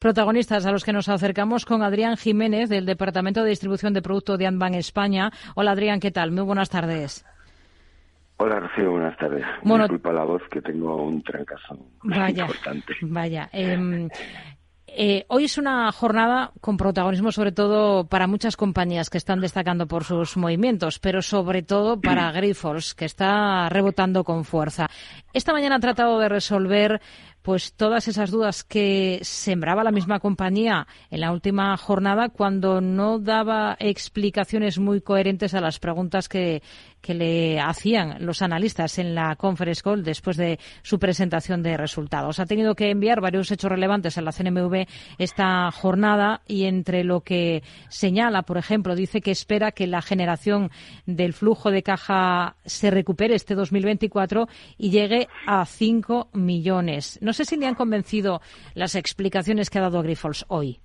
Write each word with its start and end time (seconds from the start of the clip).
protagonistas 0.00 0.64
a 0.64 0.72
los 0.72 0.82
que 0.82 0.94
nos 0.94 1.08
acercamos 1.08 1.66
con 1.66 1.82
Adrián 1.82 2.16
Jiménez 2.16 2.70
del 2.70 2.86
Departamento 2.86 3.44
de 3.44 3.50
Distribución 3.50 3.92
de 3.92 4.00
Producto 4.00 4.38
de 4.38 4.46
Anban 4.46 4.74
España. 4.74 5.30
Hola 5.54 5.72
Adrián, 5.72 6.00
¿qué 6.00 6.10
tal? 6.10 6.32
Muy 6.32 6.42
buenas 6.42 6.70
tardes. 6.70 7.24
Hola, 8.38 8.58
Rocío, 8.60 8.92
buenas 8.92 9.16
tardes. 9.18 9.44
Disculpa 9.62 10.12
la 10.12 10.24
voz 10.24 10.42
que 10.50 10.62
tengo 10.62 10.96
un 11.04 11.22
trancazo 11.22 11.78
vaya, 12.02 12.44
importante. 12.44 12.94
Vaya. 13.02 13.50
Eh, 13.52 14.08
eh, 14.96 15.24
hoy 15.28 15.44
es 15.44 15.56
una 15.56 15.92
jornada 15.92 16.50
con 16.60 16.76
protagonismo 16.76 17.30
sobre 17.30 17.52
todo 17.52 18.08
para 18.08 18.26
muchas 18.26 18.56
compañías 18.56 19.08
que 19.08 19.18
están 19.18 19.40
destacando 19.40 19.86
por 19.86 20.02
sus 20.02 20.36
movimientos, 20.36 20.98
pero 20.98 21.22
sobre 21.22 21.62
todo 21.62 22.00
para 22.00 22.32
Grifols, 22.32 22.94
que 22.94 23.04
está 23.04 23.68
rebotando 23.68 24.24
con 24.24 24.44
fuerza. 24.44 24.88
Esta 25.32 25.52
mañana 25.52 25.76
ha 25.76 25.80
tratado 25.80 26.18
de 26.18 26.28
resolver 26.28 27.00
pues 27.42 27.72
todas 27.72 28.08
esas 28.08 28.30
dudas 28.30 28.64
que 28.64 29.20
sembraba 29.22 29.84
la 29.84 29.92
misma 29.92 30.20
compañía 30.20 30.86
en 31.10 31.20
la 31.20 31.32
última 31.32 31.76
jornada 31.76 32.28
cuando 32.28 32.80
no 32.80 33.18
daba 33.18 33.76
explicaciones 33.80 34.78
muy 34.78 35.00
coherentes 35.00 35.54
a 35.54 35.60
las 35.60 35.78
preguntas 35.78 36.28
que, 36.28 36.62
que 37.00 37.14
le 37.14 37.60
hacían 37.60 38.24
los 38.24 38.42
analistas 38.42 38.98
en 38.98 39.14
la 39.14 39.36
conference 39.36 39.82
call 39.82 40.02
después 40.02 40.36
de 40.36 40.58
su 40.82 40.98
presentación 40.98 41.62
de 41.62 41.76
resultados. 41.76 42.40
Ha 42.40 42.46
tenido 42.46 42.74
que 42.74 42.90
enviar 42.90 43.20
varios 43.20 43.50
hechos 43.50 43.70
relevantes 43.70 44.18
a 44.18 44.22
la 44.22 44.32
CNMV 44.32 44.86
esta 45.18 45.70
jornada 45.70 46.42
y 46.46 46.64
entre 46.64 47.04
lo 47.04 47.20
que 47.20 47.62
señala, 47.88 48.42
por 48.42 48.58
ejemplo, 48.58 48.94
dice 48.94 49.20
que 49.20 49.30
espera 49.30 49.72
que 49.72 49.86
la 49.86 50.02
generación 50.02 50.70
del 51.06 51.32
flujo 51.32 51.70
de 51.70 51.82
caja 51.82 52.56
se 52.64 52.90
recupere 52.90 53.34
este 53.34 53.54
2024 53.54 54.48
y 54.78 54.90
llegue 54.90 55.28
a 55.46 55.64
5 55.64 56.30
millones. 56.34 57.18
No 57.22 57.32
sé 57.32 57.44
si 57.44 57.56
le 57.56 57.66
han 57.66 57.74
convencido 57.74 58.40
las 58.74 58.94
explicaciones 58.94 59.70
que 59.70 59.78
ha 59.78 59.82
dado 59.82 60.02
Grifols 60.02 60.44
hoy. 60.48 60.80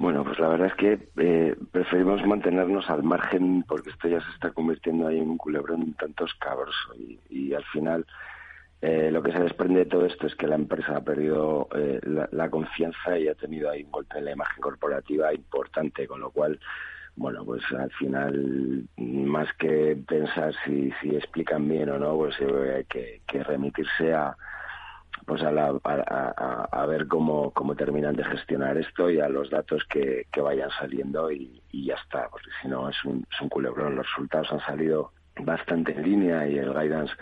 Bueno, 0.00 0.24
pues 0.24 0.38
la 0.38 0.48
verdad 0.48 0.68
es 0.68 0.74
que 0.76 0.98
eh, 1.18 1.54
preferimos 1.72 2.24
mantenernos 2.26 2.88
al 2.88 3.02
margen 3.02 3.64
porque 3.64 3.90
esto 3.90 4.08
ya 4.08 4.18
se 4.22 4.30
está 4.30 4.50
convirtiendo 4.50 5.06
ahí 5.06 5.18
en 5.18 5.28
un 5.28 5.36
culebrón 5.36 5.82
un 5.82 5.92
tanto 5.92 6.24
escabroso 6.24 6.94
y, 7.28 7.52
al 7.52 7.64
final 7.64 8.06
eh, 8.80 9.10
lo 9.12 9.22
que 9.22 9.32
se 9.32 9.40
desprende 9.40 9.80
de 9.80 9.84
todo 9.84 10.06
esto 10.06 10.26
es 10.26 10.34
que 10.36 10.46
la 10.46 10.54
empresa 10.54 10.96
ha 10.96 11.04
perdido 11.04 11.68
eh, 11.74 12.00
la, 12.32 12.48
confianza 12.48 13.18
y 13.18 13.28
ha 13.28 13.34
tenido 13.34 13.68
ahí 13.68 13.82
un 13.82 13.90
golpe 13.90 14.16
en 14.16 14.24
la 14.24 14.32
imagen 14.32 14.62
corporativa 14.62 15.34
importante, 15.34 16.06
con 16.06 16.20
lo 16.20 16.30
cual, 16.30 16.58
bueno, 17.16 17.44
pues 17.44 17.62
al 17.78 17.90
final, 17.90 18.88
más 18.96 19.52
que 19.58 19.98
pensar 20.08 20.54
si, 20.64 20.90
si 21.02 21.14
explican 21.14 21.68
bien 21.68 21.90
o 21.90 21.98
no, 21.98 22.16
pues 22.16 22.36
hay 22.40 22.84
que, 22.84 23.20
que 23.26 23.44
remitirse 23.44 24.14
a, 24.14 24.34
pues 25.26 25.42
a, 25.42 25.50
la, 25.50 25.68
a, 25.84 26.86
ver 26.86 27.06
cómo, 27.06 27.50
cómo 27.52 27.74
terminan 27.74 28.16
de 28.16 28.24
gestionar 28.24 28.76
esto 28.78 29.10
y 29.10 29.20
a 29.20 29.28
los 29.28 29.50
datos 29.50 29.84
que, 29.88 30.26
vayan 30.42 30.70
saliendo 30.70 31.30
y, 31.30 31.62
ya 31.72 31.94
está, 31.94 32.28
porque 32.28 32.48
si 32.60 32.68
no 32.68 32.88
es 32.88 33.04
un, 33.04 33.26
es 33.30 33.40
un 33.40 33.48
culebrón. 33.48 33.96
Los 33.96 34.06
resultados 34.06 34.52
han 34.52 34.60
salido 34.60 35.12
bastante 35.36 35.92
en 35.92 36.02
línea 36.02 36.48
y 36.48 36.58
el 36.58 36.72
guidance, 36.72 37.12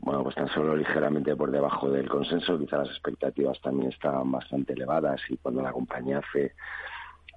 bueno, 0.00 0.22
pues 0.22 0.34
tan 0.36 0.48
solo 0.48 0.76
ligeramente 0.76 1.34
por 1.36 1.50
debajo 1.50 1.90
del 1.90 2.08
consenso. 2.08 2.58
Quizá 2.58 2.78
las 2.78 2.90
expectativas 2.90 3.60
también 3.60 3.90
estaban 3.90 4.30
bastante 4.30 4.74
elevadas 4.74 5.20
y 5.28 5.36
cuando 5.38 5.62
la 5.62 5.72
compañía 5.72 6.18
hace 6.18 6.54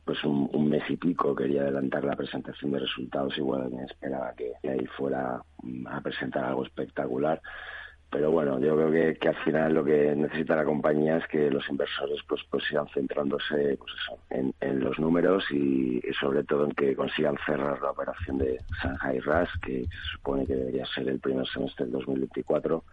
pues 0.04 0.24
un, 0.24 0.50
un, 0.52 0.68
mes 0.68 0.84
y 0.90 0.98
pico 0.98 1.36
quería 1.36 1.62
adelantar 1.62 2.04
la 2.04 2.16
presentación 2.16 2.72
de 2.72 2.80
resultados, 2.80 3.38
igual 3.38 3.70
me 3.70 3.84
esperaba 3.84 4.34
que 4.34 4.54
ahí 4.68 4.86
fuera 4.98 5.44
a 5.86 6.02
presentar 6.02 6.44
algo 6.44 6.64
espectacular 6.64 7.40
pero 8.12 8.30
bueno, 8.30 8.60
yo 8.60 8.76
creo 8.76 8.92
que, 8.92 9.18
que, 9.18 9.30
al 9.30 9.38
final 9.38 9.74
lo 9.74 9.86
que 9.86 10.14
necesita 10.16 10.58
la 10.58 10.66
compañía 10.66 11.18
es 11.18 11.28
que 11.28 11.50
los 11.50 11.68
inversores 11.70 12.20
pues, 12.28 12.42
pues 12.50 12.66
sigan 12.66 12.86
centrándose 12.90 13.78
pues 13.78 13.94
eso, 13.94 14.20
en, 14.30 14.54
en 14.60 14.82
los 14.82 15.00
números 15.00 15.46
y, 15.50 16.02
sobre 16.20 16.44
todo 16.44 16.66
en 16.66 16.72
que 16.72 16.94
consigan 16.94 17.38
cerrar 17.46 17.82
la 17.82 17.92
operación 17.92 18.38
de 18.38 18.60
Shanghai 18.84 19.20
RAS, 19.22 19.50
que 19.64 19.86
se 19.86 20.12
supone 20.12 20.46
que 20.46 20.56
debería 20.56 20.86
ser 20.88 21.08
el 21.08 21.20
primer 21.20 21.48
semestre 21.48 21.86
del 21.86 21.94
2024 21.94 22.84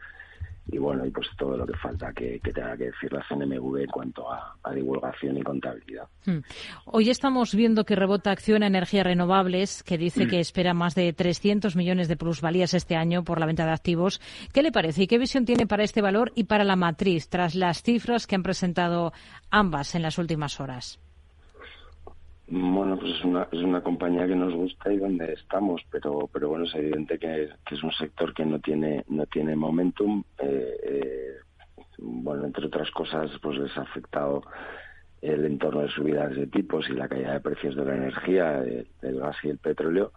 y 0.71 0.79
bueno, 0.79 1.05
y 1.07 1.11
pues 1.11 1.27
todo 1.37 1.57
lo 1.57 1.67
que 1.67 1.77
falta 1.79 2.13
que, 2.13 2.41
tenga 2.41 2.77
que 2.77 2.85
decir 2.85 3.13
la 3.13 3.25
CNMV 3.29 3.79
en 3.79 3.87
cuanto 3.87 4.31
a, 4.31 4.55
divulgación 4.75 5.39
y 5.39 5.43
contabilidad. 5.43 6.07
Hmm. 6.27 6.41
Hoy 6.85 7.09
estamos 7.09 7.55
viendo 7.55 7.85
que 7.85 7.97
rebota 7.97 8.31
Acción 8.31 8.63
a 8.63 8.67
Energías 8.67 9.07
Renovables, 9.07 9.83
que 9.83 9.97
dice 9.97 10.27
que 10.27 10.41
espera 10.41 10.75
más 10.75 10.95
de 10.95 11.13
300 11.13 11.75
millones 11.75 12.07
de 12.09 12.17
plusvalías 12.17 12.75
este 12.75 12.97
año 12.97 13.25
por 13.25 13.41
la 13.41 13.47
venta 13.47 13.65
de 13.65 13.73
activos. 13.73 14.21
¿Qué 14.53 14.63
le 14.63 14.71
parece 14.71 15.05
y 15.05 15.07
qué 15.07 15.19
visión 15.19 15.47
tiene 15.47 15.67
para 15.67 15.85
este 15.85 16.03
valor 16.03 16.33
y 16.35 16.45
para 16.45 16.65
la 16.65 16.77
matriz 16.77 17.29
tras 17.29 17.55
las 17.55 17.83
cifras 17.83 18.27
que 18.27 18.35
han 18.35 18.43
presentado 18.43 19.13
ambas 19.51 19.95
en 19.95 20.03
las 20.03 20.19
últimas 20.19 20.61
horas? 20.61 21.01
Bueno, 22.51 22.99
pues 22.99 23.13
es 23.17 23.25
una, 23.25 23.47
es 23.53 23.61
una 23.61 23.83
compañía 23.83 24.27
que 24.27 24.35
nos 24.35 24.55
gusta 24.55 24.91
y 24.91 24.97
donde 24.97 25.35
estamos, 25.35 25.83
pero 25.91 26.29
pero 26.33 26.49
bueno, 26.49 26.65
es 26.65 26.75
evidente 26.75 27.19
que, 27.19 27.51
es 27.71 27.83
un 27.83 27.93
sector 27.93 28.33
que 28.33 28.47
no 28.47 28.59
tiene 28.59 29.05
no 29.09 29.27
tiene 29.27 29.55
momentum. 29.55 30.25
Eh, 30.39 30.77
eh, 30.83 31.33
bueno, 31.99 32.47
entre 32.47 32.67
otras 32.67 32.91
cosas, 32.91 33.31
pues 33.43 33.59
les 33.59 33.77
ha 33.77 33.83
afectado 33.83 34.43
el 35.21 35.45
entorno 35.45 35.83
de 35.83 35.91
subidas 35.91 36.35
de 36.35 36.47
tipos 36.47 36.89
y 36.89 36.95
la 36.95 37.09
caída 37.09 37.35
de 37.35 37.41
precios 37.41 37.77
de 37.77 37.85
la 37.85 37.97
energía, 37.97 38.63
del 38.63 39.21
gas 39.21 39.37
y 39.43 39.51
el 39.51 39.59
petróleo 39.59 40.13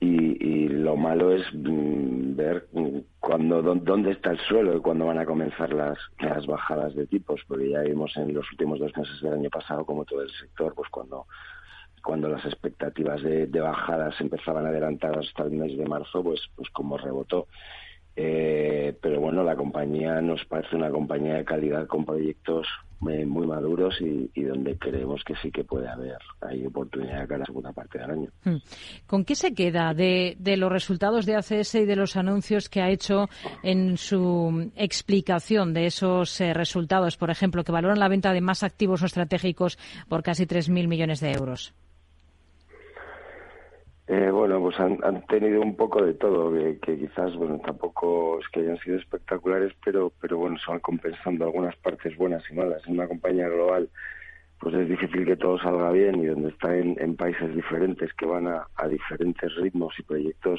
y, 0.00 0.68
lo 0.68 0.96
malo 0.96 1.32
es 1.32 1.44
mm, 1.52 2.36
ver 2.36 2.68
cuando 3.18 3.62
dónde 3.62 4.12
está 4.12 4.30
el 4.30 4.38
suelo 4.38 4.76
y 4.76 4.80
cuándo 4.80 5.06
van 5.06 5.18
a 5.18 5.26
comenzar 5.26 5.72
las, 5.72 5.98
las 6.20 6.46
bajadas 6.46 6.94
de 6.94 7.06
tipos, 7.06 7.40
porque 7.46 7.70
ya 7.70 7.80
vimos 7.80 8.16
en 8.16 8.32
los 8.32 8.50
últimos 8.52 8.78
dos 8.78 8.96
meses 8.96 9.20
del 9.20 9.34
año 9.34 9.50
pasado 9.50 9.84
como 9.84 10.04
todo 10.04 10.22
el 10.22 10.30
sector, 10.30 10.74
pues 10.74 10.88
cuando 10.90 11.26
cuando 12.02 12.28
las 12.28 12.44
expectativas 12.44 13.20
de, 13.22 13.46
bajadas 13.60 14.18
empezaban 14.20 14.64
a 14.64 14.68
adelantar 14.68 15.18
hasta 15.18 15.42
el 15.42 15.50
mes 15.50 15.76
de 15.76 15.84
marzo, 15.84 16.22
pues 16.22 16.40
pues 16.54 16.70
como 16.70 16.96
rebotó. 16.96 17.48
Eh, 18.16 18.96
pero 19.02 19.20
bueno, 19.20 19.42
la 19.44 19.56
compañía 19.56 20.20
nos 20.20 20.44
parece 20.46 20.76
una 20.76 20.90
compañía 20.90 21.34
de 21.34 21.44
calidad 21.44 21.86
con 21.86 22.04
proyectos 22.04 22.66
muy 23.00 23.46
maduros 23.46 23.94
y, 24.00 24.42
donde 24.42 24.76
creemos 24.76 25.22
que 25.24 25.34
sí 25.42 25.50
que 25.50 25.64
puede 25.64 25.88
haber 25.88 26.18
hay 26.40 26.66
oportunidad 26.66 27.26
para 27.26 27.38
la 27.38 27.44
segunda 27.44 27.72
parte 27.72 27.98
del 27.98 28.10
año. 28.10 28.30
Hmm. 28.44 28.56
¿Con 29.06 29.24
qué 29.24 29.34
se 29.34 29.54
queda 29.54 29.94
de, 29.94 30.36
de, 30.38 30.56
los 30.56 30.72
resultados 30.72 31.26
de 31.26 31.36
ACS 31.36 31.76
y 31.76 31.84
de 31.84 31.96
los 31.96 32.16
anuncios 32.16 32.68
que 32.68 32.80
ha 32.80 32.90
hecho 32.90 33.28
en 33.62 33.96
su 33.96 34.70
explicación 34.76 35.74
de 35.74 35.86
esos 35.86 36.40
eh, 36.40 36.54
resultados, 36.54 37.16
por 37.16 37.30
ejemplo, 37.30 37.64
que 37.64 37.72
valoran 37.72 37.98
la 37.98 38.08
venta 38.08 38.32
de 38.32 38.40
más 38.40 38.62
activos 38.62 39.02
o 39.02 39.06
estratégicos 39.06 39.78
por 40.08 40.22
casi 40.22 40.46
3.000 40.46 40.88
millones 40.88 41.20
de 41.20 41.32
euros? 41.32 41.74
Eh, 44.10 44.30
bueno, 44.30 44.58
pues 44.62 44.80
han, 44.80 44.98
tenido 45.26 45.60
un 45.60 45.76
poco 45.76 46.02
de 46.02 46.14
todo, 46.14 46.50
que, 46.80 46.98
quizás, 46.98 47.36
bueno, 47.36 47.60
tampoco 47.62 48.40
es 48.40 48.48
que 48.48 48.60
hayan 48.60 48.78
sido 48.78 48.96
espectaculares, 48.96 49.74
pero, 49.84 50.10
pero 50.18 50.38
bueno, 50.38 50.56
se 50.58 50.70
van 50.70 50.80
compensando 50.80 51.44
algunas 51.44 51.76
partes 51.76 52.16
buenas 52.16 52.42
y 52.50 52.54
malas. 52.54 52.82
En 52.86 52.94
una 52.94 53.06
compañía 53.06 53.48
global, 53.48 53.90
pues 54.60 54.74
es 54.76 54.88
difícil 54.88 55.26
que 55.26 55.36
todo 55.36 55.58
salga 55.58 55.92
bien 55.92 56.22
y 56.22 56.26
donde 56.26 56.48
está 56.48 56.74
en, 56.74 57.16
países 57.16 57.54
diferentes 57.54 58.10
que 58.14 58.24
van 58.24 58.46
a, 58.48 58.66
diferentes 58.88 59.54
ritmos 59.56 59.92
y 59.98 60.02
proyectos 60.02 60.58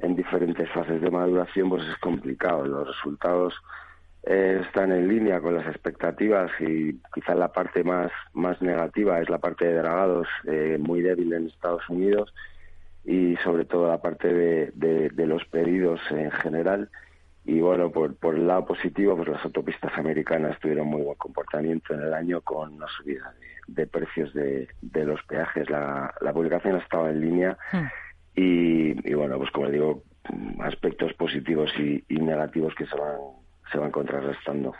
en 0.00 0.16
diferentes 0.16 0.68
fases 0.70 1.00
de 1.00 1.10
maduración, 1.12 1.68
pues 1.68 1.84
es 1.84 1.96
complicado. 1.98 2.66
Los 2.66 2.88
resultados 2.88 3.54
eh, 4.24 4.60
están 4.66 4.90
en 4.90 5.06
línea 5.06 5.40
con 5.40 5.54
las 5.54 5.68
expectativas 5.68 6.50
y 6.58 7.00
quizás 7.14 7.36
la 7.36 7.52
parte 7.52 7.84
más, 7.84 8.10
más 8.32 8.60
negativa 8.60 9.20
es 9.20 9.30
la 9.30 9.38
parte 9.38 9.64
de 9.64 9.74
dragados, 9.74 10.26
eh, 10.48 10.76
muy 10.80 11.02
débil 11.02 11.32
en 11.34 11.46
Estados 11.46 11.88
Unidos 11.88 12.34
y 13.04 13.36
sobre 13.36 13.64
todo 13.64 13.88
la 13.88 14.00
parte 14.00 14.32
de, 14.32 15.10
de, 15.10 15.26
los 15.26 15.44
pedidos 15.46 16.00
en 16.10 16.30
general. 16.30 16.88
Y 17.44 17.60
bueno, 17.60 17.90
por, 17.90 18.16
por 18.16 18.34
el 18.34 18.46
lado 18.46 18.64
positivo, 18.64 19.16
pues 19.16 19.28
las 19.28 19.44
autopistas 19.44 19.92
americanas 19.98 20.58
tuvieron 20.60 20.86
muy 20.86 21.02
buen 21.02 21.18
comportamiento 21.18 21.92
en 21.92 22.00
el 22.00 22.14
año 22.14 22.40
con 22.40 22.74
una 22.74 22.86
subida 22.88 23.34
de, 23.66 23.86
precios 23.86 24.32
de, 24.32 24.68
de, 24.80 25.04
los 25.04 25.22
peajes. 25.24 25.68
La, 25.68 26.14
la 26.22 26.32
publicación 26.32 26.76
estaba 26.76 27.10
en 27.10 27.20
línea 27.20 27.58
hmm. 27.72 27.86
y, 28.36 29.10
y, 29.10 29.14
bueno, 29.14 29.36
pues 29.36 29.50
como 29.50 29.68
digo, 29.68 30.02
aspectos 30.60 31.12
positivos 31.14 31.70
y, 31.78 32.02
y 32.08 32.16
negativos 32.16 32.74
que 32.74 32.86
se 32.86 32.96
van 32.96 33.18
se 33.74 33.80
van 33.80 33.90
contrarrestando. 33.90 34.72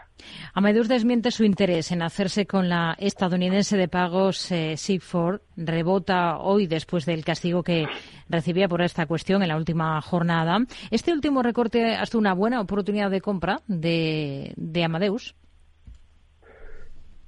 Amadeus 0.55 0.89
desmiente 0.89 1.33
su 1.33 1.45
interés 1.45 1.91
en 1.91 2.01
hacerse 2.03 2.47
con 2.47 2.69
la 2.69 2.95
estadounidense 2.99 3.77
de 3.77 3.89
pagos 3.89 4.53
eh, 4.53 4.77
Sigford. 4.77 5.41
Rebota 5.57 6.39
hoy 6.39 6.69
después 6.69 7.05
del 7.05 7.25
castigo 7.25 7.65
que 7.65 7.87
recibía 8.29 8.69
por 8.69 8.83
esta 8.83 9.07
cuestión 9.07 9.43
en 9.43 9.49
la 9.49 9.57
última 9.57 10.01
jornada. 10.01 10.59
¿Este 10.93 11.13
último 11.13 11.43
recorte 11.43 11.97
ha 11.97 12.07
sido 12.07 12.21
una 12.21 12.35
buena 12.35 12.61
oportunidad 12.61 13.11
de 13.11 13.21
compra 13.21 13.59
de, 13.67 14.53
de 14.57 14.85
Amadeus? 14.85 15.35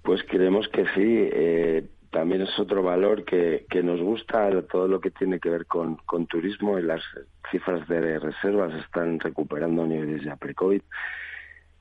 Pues 0.02 0.20
creemos 0.28 0.68
que 0.68 0.84
sí. 0.94 1.28
Eh, 1.32 1.84
también 2.12 2.42
es 2.42 2.58
otro 2.60 2.82
valor 2.84 3.24
que, 3.24 3.66
que, 3.68 3.82
nos 3.82 4.00
gusta 4.00 4.62
todo 4.70 4.86
lo 4.86 5.00
que 5.00 5.10
tiene 5.10 5.40
que 5.40 5.50
ver 5.50 5.66
con, 5.66 5.96
con 6.06 6.26
turismo 6.26 6.78
y 6.78 6.82
las 6.82 7.02
cifras 7.50 7.86
de 7.88 8.20
reservas 8.20 8.72
están 8.84 9.18
recuperando 9.18 9.84
niveles 9.84 10.24
de 10.24 10.36
pre-COVID 10.36 10.80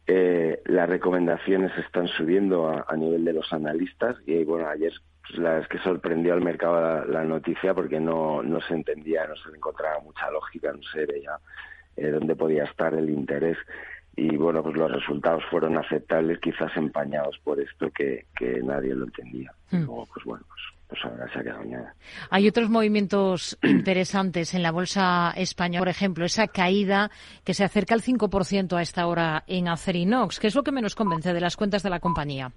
eh, 0.07 0.61
las 0.65 0.87
recomendaciones 0.87 1.71
están 1.77 2.07
subiendo 2.07 2.67
a, 2.67 2.95
nivel 2.95 3.25
de 3.25 3.33
los 3.33 3.51
analistas 3.51 4.15
y 4.27 4.43
bueno, 4.43 4.67
ayer 4.67 4.93
pues, 5.27 5.39
la 5.39 5.59
es 5.59 5.67
que 5.67 5.79
sorprendió 5.79 6.33
al 6.33 6.41
mercado 6.41 7.05
la, 7.05 7.23
noticia 7.23 7.73
porque 7.73 7.99
no, 7.99 8.43
no 8.43 8.61
se 8.61 8.75
entendía, 8.75 9.25
no 9.25 9.35
se 9.35 9.49
encontraba 9.49 9.99
mucha 10.01 10.29
lógica, 10.29 10.71
no 10.71 10.83
se 10.93 11.05
veía 11.05 11.39
eh, 11.97 12.09
dónde 12.09 12.35
podía 12.35 12.65
estar 12.65 12.93
el 12.93 13.09
interés 13.09 13.57
y 14.15 14.35
bueno, 14.37 14.63
pues 14.63 14.75
los 14.75 14.91
resultados 14.91 15.43
fueron 15.49 15.77
aceptables, 15.77 16.39
quizás 16.39 16.71
empañados 16.75 17.37
por 17.43 17.59
esto 17.59 17.89
que, 17.91 18.25
que 18.37 18.61
nadie 18.63 18.95
lo 18.95 19.05
entendía. 19.05 19.51
Y 19.71 19.77
hmm. 19.77 19.85
luego, 19.85 20.07
pues 20.13 20.25
bueno, 20.25 20.45
pues 20.47 20.61
pues 20.87 21.03
ahora 21.03 21.27
se 21.33 21.39
ha 21.39 21.43
quedado 21.43 21.63
Hay 22.29 22.47
otros 22.47 22.69
movimientos 22.69 23.57
interesantes 23.63 24.53
en 24.53 24.61
la 24.61 24.71
bolsa 24.71 25.33
española, 25.35 25.81
por 25.81 25.89
ejemplo, 25.89 26.25
esa 26.25 26.47
caída 26.47 27.09
que 27.43 27.53
se 27.53 27.63
acerca 27.63 27.95
al 27.95 28.01
5% 28.01 28.77
a 28.77 28.81
esta 28.81 29.07
hora 29.07 29.43
en 29.47 29.67
Acerinox. 29.67 30.39
¿Qué 30.39 30.47
es 30.47 30.55
lo 30.55 30.63
que 30.63 30.71
menos 30.71 30.95
convence 30.95 31.33
de 31.33 31.41
las 31.41 31.57
cuentas 31.57 31.81
de 31.81 31.89
la 31.89 31.99
compañía? 31.99 32.51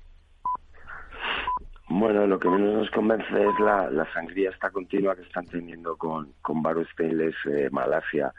Bueno, 1.88 2.26
lo 2.26 2.38
que 2.38 2.50
menos 2.50 2.74
nos 2.74 2.90
convence 2.90 3.32
es 3.32 3.60
la, 3.60 4.06
sangría 4.12 4.50
esta 4.50 4.70
continua 4.70 5.16
que 5.16 5.22
están 5.22 5.46
teniendo 5.46 5.96
con, 5.96 6.34
con 6.42 6.62
Baro 6.62 6.84
Stainless 6.92 7.34
eh, 7.46 7.70
Malasia. 7.72 8.32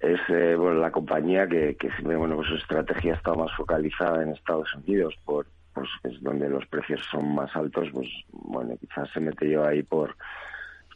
Es 0.00 0.20
eh, 0.28 0.54
bueno, 0.54 0.80
la 0.80 0.92
compañía 0.92 1.46
que, 1.48 1.76
que 1.76 1.90
bueno, 2.02 2.36
pues 2.36 2.48
su 2.48 2.54
estrategia 2.54 3.14
ha 3.14 3.16
estado 3.16 3.36
más 3.36 3.54
focalizada 3.56 4.22
en 4.22 4.30
Estados 4.30 4.72
Unidos 4.74 5.14
por, 5.24 5.46
pues 5.74 5.88
es 6.04 6.22
donde 6.22 6.48
los 6.48 6.66
precios 6.66 7.00
son 7.10 7.34
más 7.34 7.54
altos, 7.56 7.88
pues 7.92 8.08
bueno, 8.30 8.76
quizás 8.78 9.10
se 9.10 9.20
mete 9.20 9.48
yo 9.50 9.64
ahí 9.64 9.82
por 9.82 10.14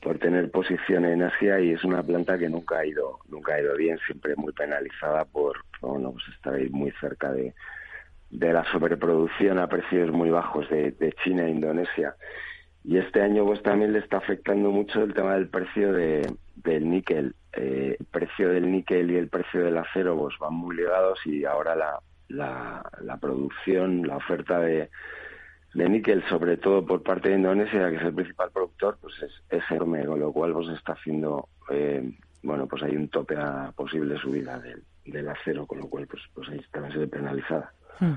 por 0.01 0.19
tener 0.19 0.51
posición 0.51 1.05
en 1.05 1.23
Asia 1.23 1.61
y 1.61 1.71
es 1.71 1.85
una 1.85 2.03
planta 2.03 2.37
que 2.37 2.49
nunca 2.49 2.79
ha 2.79 2.87
ido 2.87 3.21
nunca 3.29 3.55
ha 3.55 3.61
ido 3.61 3.77
bien, 3.77 3.99
siempre 4.05 4.35
muy 4.37 4.53
penalizada 4.53 5.25
por 5.25 5.65
bueno, 5.81 6.13
pues 6.13 6.25
estar 6.35 6.55
ahí 6.55 6.69
muy 6.71 6.91
cerca 7.01 7.33
de, 7.33 7.55
de 8.33 8.53
la 8.53 8.65
sobreproducción 8.73 9.59
a 9.59 9.69
precios 9.69 10.11
muy 10.11 10.31
bajos 10.31 10.69
de, 10.71 10.93
de 10.93 11.13
China 11.23 11.45
e 11.45 11.51
Indonesia. 11.51 12.17
Y 12.85 12.97
este 12.99 13.21
año 13.21 13.45
pues 13.45 13.63
también 13.63 13.93
le 13.93 14.01
está 14.01 14.17
afectando 14.17 14.71
mucho 14.71 15.03
el 15.03 15.15
tema 15.15 15.35
del 15.35 15.49
precio 15.49 15.93
de, 15.93 16.27
del 16.57 16.89
níquel. 16.89 17.35
Eh, 17.55 17.97
el 17.99 18.07
precio 18.07 18.49
del 18.49 18.71
níquel 18.71 19.11
y 19.11 19.17
el 19.17 19.29
precio 19.29 19.63
del 19.63 19.77
acero 19.77 20.17
pues 20.17 20.39
van 20.39 20.55
muy 20.55 20.77
ligados 20.77 21.19
y 21.27 21.45
ahora 21.45 21.77
la, 21.77 22.01
la, 22.29 22.91
la 23.01 23.17
producción, 23.19 24.07
la 24.07 24.17
oferta 24.17 24.59
de, 24.61 24.89
de 25.75 25.89
níquel, 25.89 26.25
sobre 26.29 26.57
todo 26.57 26.85
por 26.85 27.03
parte 27.03 27.29
de 27.29 27.37
Indonesia, 27.37 27.91
que 27.91 27.97
es 27.97 28.03
el 28.03 28.15
principal 28.15 28.51
productor, 28.51 28.99
pues 29.01 29.15
es, 29.23 29.33
es 29.51 29.63
enorme, 29.71 30.05
con 30.05 30.21
lo 30.21 30.33
cual 30.33 30.53
pues 30.53 30.69
está 30.69 30.93
haciendo, 30.93 31.49
eh, 31.71 32.11
bueno, 32.43 32.67
pues 32.67 32.83
hay 32.83 32.97
un 32.97 33.09
tope 33.09 33.37
a 33.37 33.73
posible 33.77 34.19
subida 34.19 34.59
del, 34.59 34.83
del 35.05 35.29
acero, 35.29 35.67
con 35.67 35.79
lo 35.79 35.89
cual 35.89 36.07
pues, 36.07 36.23
pues 36.35 36.49
ahí 36.49 36.59
está 36.59 36.91
ser 36.91 37.09
penalizada. 37.09 37.73
Hmm. 37.99 38.15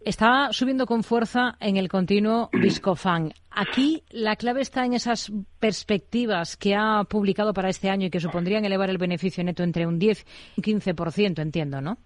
Está 0.00 0.52
subiendo 0.52 0.86
con 0.86 1.02
fuerza 1.02 1.56
en 1.60 1.76
el 1.76 1.88
continuo 1.88 2.48
Viscofan. 2.52 3.32
Aquí 3.50 4.02
la 4.10 4.36
clave 4.36 4.62
está 4.62 4.84
en 4.84 4.94
esas 4.94 5.32
perspectivas 5.60 6.56
que 6.56 6.74
ha 6.74 7.04
publicado 7.04 7.52
para 7.52 7.68
este 7.68 7.90
año 7.90 8.06
y 8.06 8.10
que 8.10 8.20
supondrían 8.20 8.64
elevar 8.64 8.90
el 8.90 8.98
beneficio 8.98 9.44
neto 9.44 9.62
entre 9.62 9.86
un 9.86 9.98
10 9.98 10.26
y 10.56 10.74
un 10.74 10.80
15%, 10.80 11.40
entiendo, 11.40 11.80
¿no? 11.80 11.98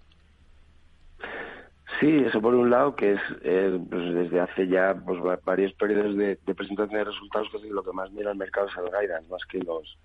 Sí, 2.00 2.23
eso 2.25 2.40
por 2.40 2.55
un 2.55 2.70
lado, 2.70 2.94
que 2.94 3.14
es 3.14 3.20
pues 3.43 4.14
desde 4.14 4.40
hace 4.40 4.69
ya 4.69 4.94
pues, 4.94 5.19
varios 5.44 5.73
periodos 5.73 6.17
de, 6.17 6.37
presentación 6.55 6.99
de 6.99 7.05
resultados, 7.05 7.49
que 7.50 7.70
lo 7.70 7.82
que 7.82 7.93
más 7.93 8.12
mira 8.12 8.31
el 8.31 8.38
mercado 8.38 8.69
es 8.69 8.75
el 8.76 8.85
guidance, 8.85 9.29
más 9.31 9.44
que 9.46 9.58
los 9.58 9.99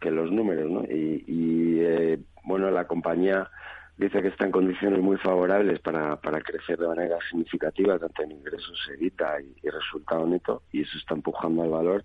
que 0.00 0.10
los 0.10 0.30
números, 0.30 0.70
¿no? 0.70 0.84
Y, 0.84 1.78
eh, 1.80 2.18
bueno, 2.44 2.70
la 2.70 2.86
compañía 2.86 3.50
dice 3.96 4.22
que 4.22 4.28
está 4.28 4.44
en 4.44 4.52
condiciones 4.52 5.00
muy 5.00 5.16
favorables 5.18 5.78
para, 5.80 6.16
para 6.16 6.40
crecer 6.40 6.78
de 6.78 6.88
manera 6.88 7.18
significativa, 7.28 7.98
tanto 7.98 8.22
en 8.22 8.32
ingresos, 8.32 8.78
evita 8.92 9.36
y, 9.40 9.68
resultado 9.68 10.26
neto, 10.26 10.62
y 10.72 10.82
eso 10.82 10.98
está 10.98 11.14
empujando 11.14 11.62
al 11.62 11.70
valor. 11.70 12.04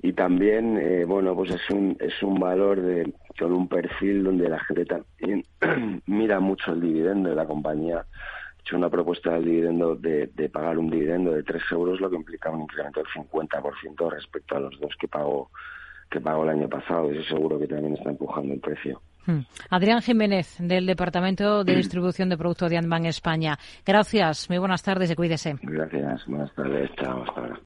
Y 0.00 0.14
también, 0.14 0.78
eh, 0.78 1.04
bueno, 1.04 1.34
pues 1.36 1.52
es 1.52 1.70
un, 1.70 1.96
es 2.00 2.22
un 2.22 2.40
valor 2.40 2.80
de, 2.80 3.12
con 3.38 3.52
un 3.52 3.68
perfil 3.68 4.24
donde 4.24 4.48
la 4.48 4.58
gente 4.64 4.84
también 4.84 5.44
mira 6.06 6.40
mucho 6.40 6.72
el 6.72 6.80
dividendo 6.80 7.30
de 7.30 7.36
la 7.36 7.46
compañía 7.46 8.04
hecho 8.62 8.76
una 8.76 8.90
propuesta 8.90 9.32
del 9.32 9.44
dividendo 9.44 9.96
de, 9.96 10.28
pagar 10.52 10.78
un 10.78 10.90
dividendo 10.90 11.32
de 11.32 11.42
3 11.42 11.62
euros, 11.72 12.00
lo 12.00 12.08
que 12.08 12.16
implica 12.16 12.50
un 12.50 12.62
incremento 12.62 13.02
del 13.02 13.12
50% 13.28 14.10
respecto 14.10 14.56
a 14.56 14.60
los 14.60 14.78
dos 14.80 14.94
que 14.98 15.08
pagó 15.08 15.50
que 16.10 16.20
pagó 16.20 16.44
el 16.44 16.50
año 16.50 16.68
pasado. 16.68 17.10
Eso 17.10 17.22
seguro 17.34 17.58
que 17.58 17.66
también 17.66 17.94
está 17.94 18.10
empujando 18.10 18.52
el 18.52 18.60
precio. 18.60 19.00
Hmm. 19.26 19.40
Adrián 19.70 20.02
Jiménez, 20.02 20.56
del 20.58 20.86
Departamento 20.86 21.64
de 21.64 21.76
Distribución 21.76 22.28
de 22.28 22.36
Productos 22.36 22.70
de 22.70 22.78
Anban 22.78 23.06
España. 23.06 23.58
Gracias, 23.86 24.48
muy 24.48 24.58
buenas 24.58 24.82
tardes 24.82 25.10
y 25.10 25.14
cuídese. 25.14 25.56
Gracias, 25.62 26.26
buenas 26.26 26.52
tardes, 26.54 26.90
chao, 26.96 27.22
hasta 27.22 27.40
ahora. 27.40 27.60